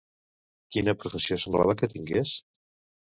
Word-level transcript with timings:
Quina 0.75 0.95
professió 1.03 1.39
semblava 1.43 1.77
que 1.83 1.91
tingués? 1.93 2.33